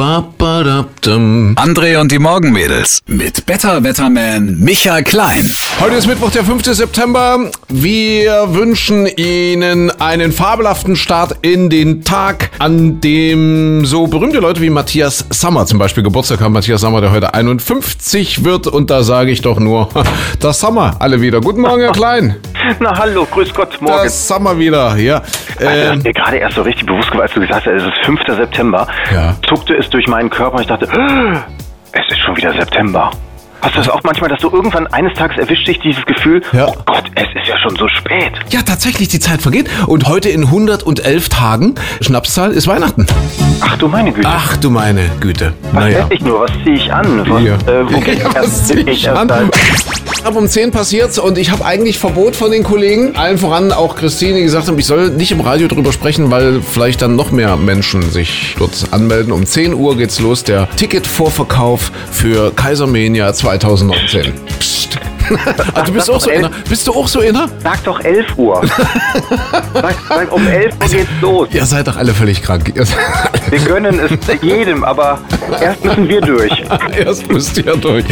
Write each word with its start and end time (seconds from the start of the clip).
André 0.00 2.00
und 2.00 2.10
die 2.10 2.18
Morgenmädels 2.18 3.00
mit 3.06 3.44
Better 3.44 3.84
Wetterman 3.84 4.58
Michael 4.58 5.02
Klein. 5.02 5.44
Heute 5.78 5.96
ist 5.96 6.06
Mittwoch, 6.06 6.30
der 6.30 6.42
5. 6.42 6.64
September. 6.64 7.50
Wir 7.68 8.54
wünschen 8.54 9.06
Ihnen 9.06 9.90
einen 10.00 10.32
fabelhaften 10.32 10.96
Start 10.96 11.36
in 11.42 11.68
den 11.68 12.02
Tag, 12.02 12.50
an 12.60 13.02
dem 13.02 13.84
so 13.84 14.06
berühmte 14.06 14.38
Leute 14.38 14.62
wie 14.62 14.70
Matthias 14.70 15.26
Sammer 15.28 15.66
zum 15.66 15.78
Beispiel 15.78 16.02
Geburtstag 16.02 16.40
haben. 16.40 16.54
Matthias 16.54 16.80
Sammer, 16.80 17.02
der 17.02 17.12
heute 17.12 17.34
51 17.34 18.42
wird. 18.42 18.68
Und 18.68 18.88
da 18.88 19.02
sage 19.02 19.30
ich 19.30 19.42
doch 19.42 19.60
nur, 19.60 19.90
das 20.40 20.60
Sammer 20.60 20.96
alle 20.98 21.20
wieder. 21.20 21.42
Guten 21.42 21.60
Morgen, 21.60 21.82
Herr 21.82 21.92
Klein. 21.92 22.36
Na 22.78 22.96
hallo, 22.96 23.26
grüß 23.30 23.52
Gott, 23.52 23.82
morgen. 23.82 24.04
Das 24.04 24.28
Sammer 24.28 24.58
wieder, 24.58 24.96
ja. 24.96 25.20
Also, 25.66 25.92
Ähm, 25.92 26.02
mir 26.02 26.12
gerade 26.12 26.36
erst 26.38 26.56
so 26.56 26.62
richtig 26.62 26.86
bewusst 26.86 27.08
geworden, 27.08 27.22
als 27.22 27.34
du 27.34 27.40
gesagt 27.40 27.66
hast, 27.66 27.72
es 27.72 27.82
ist 27.84 28.04
5. 28.04 28.34
September, 28.34 28.86
Ja. 29.12 29.34
zuckte 29.48 29.74
es 29.76 29.88
durch 29.90 30.06
meinen 30.08 30.30
Körper 30.30 30.56
und 30.56 30.62
ich 30.62 30.66
dachte, 30.68 30.88
"Ah, 30.92 31.44
es 31.92 32.06
ist 32.08 32.18
schon 32.20 32.36
wieder 32.36 32.52
September. 32.52 33.10
Hast 33.62 33.74
du 33.74 33.78
das 33.78 33.88
auch 33.90 34.00
manchmal, 34.04 34.30
dass 34.30 34.40
du 34.40 34.48
irgendwann 34.50 34.86
eines 34.88 35.12
Tages 35.14 35.36
erwischt 35.36 35.68
dich 35.68 35.78
dieses 35.80 36.04
Gefühl, 36.06 36.40
Ja. 36.52 36.66
oh 36.68 36.74
Gott, 36.86 36.99
es 37.22 37.28
ist 37.40 37.48
ja 37.48 37.58
schon 37.58 37.76
so 37.76 37.86
spät. 37.88 38.32
ja, 38.50 38.62
tatsächlich, 38.62 39.08
die 39.08 39.20
Zeit 39.20 39.42
vergeht. 39.42 39.68
Und 39.86 40.06
heute 40.08 40.28
in 40.30 40.44
111 40.44 41.28
Tagen, 41.28 41.74
Schnapszahl, 42.00 42.52
ist 42.52 42.66
Weihnachten. 42.66 43.06
Ach 43.60 43.76
du 43.76 43.88
meine 43.88 44.12
Güte. 44.12 44.28
Ach 44.30 44.56
du 44.56 44.70
meine 44.70 45.10
Güte. 45.20 45.52
was 45.72 45.84
Naja. 45.84 46.06
ich 46.10 46.20
nur? 46.22 46.40
Was 46.40 46.50
ziehe 46.64 46.76
ich 46.76 46.92
an? 46.92 47.28
Was, 47.28 47.42
Ja. 47.42 47.54
äh, 47.54 47.84
wo 47.92 47.98
Ja, 48.10 48.24
was 48.26 48.34
erst- 48.34 48.68
zieh 48.68 48.74
geht 48.76 48.88
ich 48.88 49.04
erst 49.06 49.18
an? 49.18 49.30
Ab 49.30 50.36
um 50.36 50.46
10 50.48 50.70
passiert's 50.70 51.18
und 51.18 51.38
ich 51.38 51.50
habe 51.50 51.64
eigentlich 51.64 51.98
Verbot 51.98 52.36
von 52.36 52.50
den 52.50 52.62
Kollegen, 52.62 53.16
allen 53.16 53.38
voran 53.38 53.72
auch 53.72 53.96
Christine, 53.96 54.34
die 54.34 54.42
gesagt 54.42 54.68
haben, 54.68 54.78
ich 54.78 54.84
soll 54.86 55.08
nicht 55.10 55.32
im 55.32 55.40
Radio 55.40 55.66
drüber 55.66 55.92
sprechen, 55.92 56.30
weil 56.30 56.60
vielleicht 56.60 57.00
dann 57.00 57.16
noch 57.16 57.30
mehr 57.30 57.56
Menschen 57.56 58.02
sich 58.10 58.54
dort 58.58 58.86
anmelden. 58.90 59.32
Um 59.32 59.46
10 59.46 59.72
Uhr 59.72 59.96
geht's 59.96 60.20
los, 60.20 60.44
der 60.44 60.68
Ticketvorverkauf 60.76 61.90
für 62.12 62.52
Kaisermania 62.54 63.32
2019. 63.32 64.32
Psst. 64.58 64.69
Ah, 65.74 65.82
du 65.82 65.92
bist 65.92 66.06
Sag 66.06 66.14
auch 66.16 66.20
so 66.20 66.30
elf. 66.30 66.38
inner. 66.40 66.50
Bist 66.68 66.86
du 66.86 66.92
auch 66.92 67.08
so 67.08 67.20
inner? 67.20 67.48
Sag 67.62 67.84
doch 67.84 68.00
11 68.00 68.26
Uhr. 68.36 68.62
sag, 69.74 69.94
sag, 70.08 70.32
um 70.32 70.46
11 70.46 70.74
Uhr 70.82 70.88
geht's 70.88 71.08
los. 71.20 71.48
Ihr 71.52 71.66
seid 71.66 71.86
doch 71.86 71.96
alle 71.96 72.12
völlig 72.12 72.42
krank. 72.42 72.72
Wir 73.50 73.58
gönnen 73.60 73.98
es 74.00 74.42
jedem, 74.42 74.84
aber 74.84 75.18
erst 75.60 75.84
müssen 75.84 76.08
wir 76.08 76.20
durch. 76.20 76.50
Erst 76.96 77.30
müsst 77.30 77.56
ihr 77.58 77.76
durch. 77.76 78.04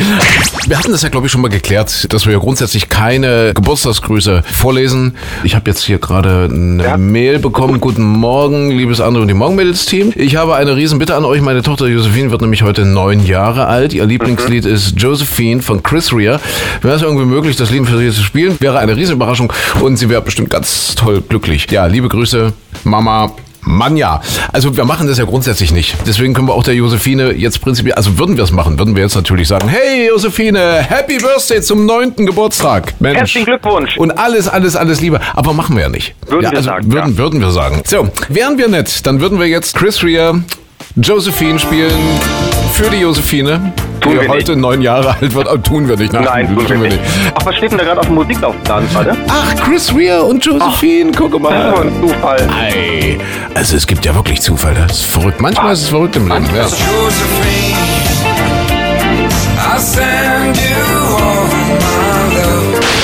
Wir 0.66 0.78
hatten 0.78 0.92
das 0.92 1.02
ja, 1.02 1.08
glaube 1.08 1.27
ich, 1.27 1.33
schon 1.33 1.41
mal 1.41 1.48
geklärt, 1.48 2.12
dass 2.12 2.27
wir 2.27 2.33
ja 2.33 2.39
grundsätzlich 2.39 2.89
keine 2.89 3.52
Geburtstagsgrüße 3.55 4.42
vorlesen. 4.52 5.16
Ich 5.44 5.55
habe 5.55 5.70
jetzt 5.70 5.83
hier 5.84 5.98
gerade 5.98 6.48
eine 6.52 6.83
Ja. 6.83 6.96
Mail 6.96 7.39
bekommen. 7.39 7.80
Guten 7.80 8.02
Morgen, 8.05 8.70
liebes 8.70 9.00
Andere 9.00 9.22
und 9.22 9.28
die 9.28 9.34
Morgenmädels-Team. 9.34 10.12
Ich 10.16 10.36
habe 10.36 10.55
eine 10.56 10.77
Riesenbitte 10.77 11.14
an 11.14 11.24
euch. 11.24 11.41
Meine 11.41 11.62
Tochter 11.62 11.86
Josephine 11.86 12.30
wird 12.30 12.41
nämlich 12.41 12.62
heute 12.62 12.84
neun 12.84 13.24
Jahre 13.24 13.66
alt. 13.66 13.92
Ihr 13.92 14.06
Lieblingslied 14.06 14.64
ist 14.64 14.94
Josephine 15.00 15.62
von 15.62 15.83
Chris 15.83 16.12
Rea. 16.12 16.41
Wäre 16.83 16.96
es 16.96 17.02
irgendwie 17.09 17.27
möglich, 17.27 17.56
das 17.56 17.70
Lied 17.70 17.87
für 17.87 17.98
sie 17.98 18.11
zu 18.11 18.23
spielen, 18.23 18.56
wäre 18.61 18.78
eine 18.78 18.97
Riesenüberraschung 18.97 19.53
und 19.81 19.97
sie 19.97 20.09
wäre 20.09 20.23
bestimmt 20.23 20.51
ganz 20.51 20.95
toll 20.95 21.23
glücklich. 21.27 21.70
Ja, 21.70 21.87
liebe 21.87 22.09
Grüße, 22.09 22.53
Mama. 22.84 23.33
Mann 23.62 23.97
ja. 23.97 24.20
Also 24.53 24.77
wir 24.77 24.84
machen 24.84 25.06
das 25.09 25.19
ja 25.19 25.25
grundsätzlich 25.25 25.73
nicht. 25.73 25.97
Deswegen 26.06 26.33
können 26.33 26.48
wir 26.48 26.55
auch 26.55 26.62
der 26.62 26.75
Josephine 26.75 27.33
jetzt 27.33 27.61
prinzipiell, 27.61 27.95
also 27.95 28.19
würden 28.19 28.36
wir 28.36 28.45
es 28.45 28.51
machen, 28.51 28.79
würden 28.79 28.97
wir 28.97 29.03
jetzt 29.03 29.14
natürlich 29.14 29.48
sagen, 29.48 29.69
hey 29.69 30.09
Josephine, 30.09 30.83
Happy 30.89 31.19
Birthday 31.19 31.61
zum 31.61 31.84
neunten 31.84 32.25
Geburtstag. 32.25 32.95
Mensch. 33.01 33.19
Herzlichen 33.19 33.47
Glückwunsch. 33.47 33.98
Und 33.98 34.12
alles, 34.12 34.48
alles, 34.48 34.75
alles 34.75 35.01
Liebe. 35.01 35.20
Aber 35.34 35.53
machen 35.53 35.77
wir 35.77 35.83
ja 35.83 35.89
nicht. 35.89 36.14
Würden 36.27 36.45
ja, 36.45 36.51
wir 36.51 36.59
also 36.59 36.70
sagen, 36.70 36.92
Würden, 36.92 37.12
ja. 37.12 37.19
würden 37.19 37.41
wir 37.41 37.51
sagen. 37.51 37.83
So, 37.84 38.09
wären 38.29 38.56
wir 38.59 38.69
nett, 38.69 39.06
dann 39.06 39.20
würden 39.20 39.39
wir 39.39 39.47
jetzt 39.47 39.75
Chris 39.77 40.03
Rea, 40.03 40.41
Josephine 40.97 41.59
spielen 41.59 41.92
für 42.73 42.89
die 42.91 42.98
Josephine, 42.98 43.73
Tun 44.00 44.20
wir 44.20 44.28
heute 44.28 44.56
neun 44.56 44.80
Jahre 44.82 45.14
alt 45.20 45.34
wird. 45.34 45.64
Tun 45.64 45.88
wir 45.88 45.96
nicht. 45.96 46.12
Nein, 46.12 46.54
tun 46.56 46.68
wir 46.82 46.88
nicht. 46.88 47.00
Ach, 47.34 47.44
was 47.46 47.56
steht 47.56 47.72
denn 47.72 47.78
da 47.78 47.84
gerade 47.84 48.00
auf 48.00 48.06
dem 48.06 48.14
Musiklaufplan 48.16 48.88
gerade? 48.92 49.16
Ach, 49.28 49.55
Chris 49.64 49.95
Rea 49.95 50.20
und 50.20 50.45
Josephine, 50.45 51.12
guck 51.17 51.33
Das 51.33 51.40
ist 51.40 51.42
mal. 51.42 51.86
ein 51.86 51.92
Zufall. 52.00 52.48
Ei, 52.61 53.18
also 53.55 53.77
es 53.77 53.86
gibt 53.86 54.05
ja 54.05 54.14
wirklich 54.14 54.40
Zufälle. 54.40 54.84
Das 54.89 54.98
ist 54.98 55.06
verrückt. 55.06 55.40
Manchmal 55.40 55.73
ist 55.73 55.83
es 55.83 55.89
verrückt 55.89 56.17
im 56.17 56.28
Leben. 56.28 56.46
Ja. 56.55 56.62
Josephine, 56.62 57.77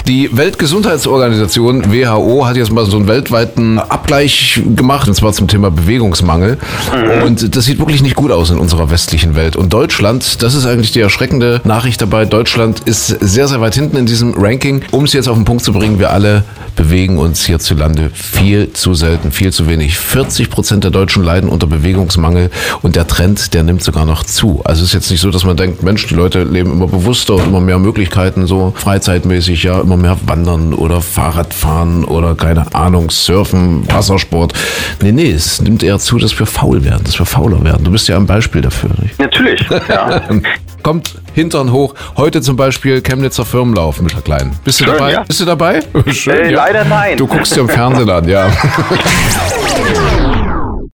Die 0.07 0.29
Weltgesundheitsorganisation 0.37 1.91
WHO 1.91 2.47
hat 2.47 2.57
jetzt 2.57 2.71
mal 2.71 2.85
so 2.85 2.99
einen 2.99 3.09
weltweiten 3.09 3.79
Abgleich 3.79 4.61
gemacht, 4.77 5.09
und 5.09 5.15
zwar 5.15 5.33
zum 5.33 5.49
Thema 5.49 5.71
Bewegungsmangel. 5.71 6.59
Und 7.25 7.57
das 7.57 7.65
sieht 7.65 7.79
wirklich 7.79 8.03
nicht 8.03 8.15
gut 8.15 8.31
aus 8.31 8.51
in 8.51 8.59
unserer 8.59 8.91
westlichen 8.91 9.35
Welt. 9.35 9.57
Und 9.57 9.73
Deutschland, 9.73 10.43
das 10.43 10.55
ist 10.55 10.67
eigentlich 10.67 10.93
die 10.93 11.01
erschreckende 11.01 11.63
Nachricht 11.65 12.03
dabei, 12.03 12.27
Deutschland 12.27 12.81
ist 12.81 13.07
sehr, 13.07 13.49
sehr 13.49 13.63
weit 13.63 13.77
hinten 13.77 13.97
in 13.97 14.05
diesem 14.05 14.35
Ranking. 14.37 14.83
Um 14.91 15.05
es 15.05 15.15
jetzt 15.15 15.27
auf 15.27 15.37
den 15.37 15.47
Punkt 15.47 15.65
zu 15.65 15.73
bringen, 15.73 15.99
wir 15.99 16.11
alle 16.11 16.45
bewegen 16.77 17.19
uns 17.19 17.45
hierzulande 17.45 18.11
viel 18.13 18.73
zu 18.73 18.95
selten, 18.95 19.33
viel 19.33 19.53
zu 19.53 19.69
wenig. 19.69 19.99
40 19.99 20.51
Prozent 20.51 20.85
der 20.85 20.91
Deutschen 20.91 21.23
leiden 21.23 21.49
unter 21.49 21.67
Bewegungsmangel 21.67 22.51
und 22.83 22.97
der 22.97 23.07
Trend, 23.07 23.55
der 23.55 23.63
nimmt 23.63 23.83
sogar 23.83 24.05
noch 24.05 24.25
zu. 24.25 24.63
Also 24.65 24.83
es 24.83 24.89
ist 24.89 24.95
jetzt 24.95 25.11
nicht 25.11 25.21
so, 25.21 25.31
dass 25.31 25.45
man 25.45 25.57
denkt, 25.57 25.83
Mensch, 25.83 26.07
die 26.07 26.15
Leute 26.15 26.45
leben 26.45 26.73
immer 26.73 26.87
bewusster 26.87 27.35
und 27.35 27.47
immer 27.47 27.61
mehr 27.61 27.79
Möglichkeiten, 27.79 28.47
so 28.47 28.73
freizeitmäßig, 28.77 29.63
ja, 29.63 29.81
immer 29.81 29.97
mehr 29.97 30.17
wandern 30.27 30.75
oder 30.75 31.01
Fahrradfahren 31.01 32.05
oder 32.05 32.35
keine 32.35 32.75
Ahnung, 32.75 33.11
surfen, 33.11 33.87
Wassersport. 33.91 34.53
Nee, 35.03 35.13
nee, 35.13 35.31
es 35.31 35.61
nimmt 35.61 35.83
eher 35.83 35.99
zu, 35.99 36.19
dass 36.19 36.39
wir 36.39 36.47
faul 36.47 36.85
werden, 36.85 37.05
dass 37.05 37.19
wir 37.19 37.27
fauler 37.27 37.63
werden. 37.65 37.85
Du 37.85 37.91
bist 37.91 38.09
ja 38.09 38.17
ein 38.17 38.27
Beispiel 38.27 38.61
dafür. 38.61 38.91
Nicht? 39.01 39.19
Natürlich. 39.19 39.61
Ja. 39.89 40.23
Kommt 40.85 41.15
Hintern 41.33 41.73
hoch. 41.73 41.95
Heute 42.19 42.43
zum 42.43 42.57
Beispiel 42.57 43.01
Chemnitzer 43.01 43.47
Firmenlauf 43.47 44.01
mit 44.03 44.13
der 44.13 44.21
Kleinen. 44.21 44.55
Bist 44.65 44.81
du 44.81 44.85
Schön, 44.85 44.93
dabei? 44.93 45.13
ja. 45.13 45.23
Bist 45.23 45.41
du 45.41 45.45
dabei? 45.47 45.81
Schön, 46.13 46.35
Äh, 46.37 46.51
leider 46.51 46.85
nein. 46.85 47.17
Du 47.17 47.27
guckst 47.27 47.57
dir 47.57 47.61
im 47.63 47.69
Fernsehen 47.71 48.11
an, 48.11 48.29
ja. 48.29 48.47